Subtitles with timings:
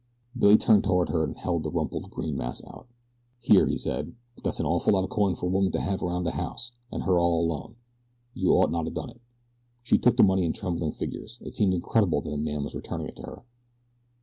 [0.35, 2.87] Billy turned toward her and held the rumpled green mass out.
[3.37, 6.01] "Here," he said; "but that's an awful lot o' coin for a woman to have
[6.01, 7.75] about de house an' her all alone.
[8.33, 9.21] You ought not to a done it."
[9.83, 11.37] She took the money in trembling fingers.
[11.41, 13.43] It seemed incredible that the man was returning it to her.